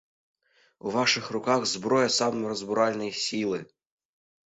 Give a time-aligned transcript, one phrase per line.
[0.85, 3.65] У вашых руках зброя самай разбуральнай сілы!